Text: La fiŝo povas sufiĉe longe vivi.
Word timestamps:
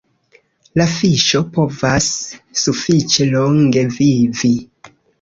La 0.81 0.87
fiŝo 0.93 1.41
povas 1.59 2.09
sufiĉe 2.65 3.31
longe 3.37 3.89
vivi. 4.03 4.55